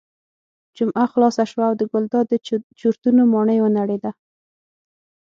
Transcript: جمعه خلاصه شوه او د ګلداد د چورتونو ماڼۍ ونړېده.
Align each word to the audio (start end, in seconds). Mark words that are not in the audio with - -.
جمعه 0.77 1.05
خلاصه 1.13 1.43
شوه 1.51 1.63
او 1.69 1.73
د 1.77 1.81
ګلداد 1.91 2.25
د 2.29 2.33
چورتونو 2.79 3.21
ماڼۍ 3.33 3.57
ونړېده. 3.61 4.11